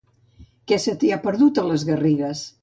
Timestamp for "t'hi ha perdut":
1.03-1.61